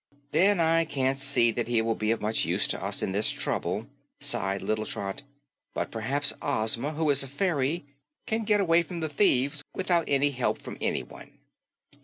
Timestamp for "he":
1.67-1.79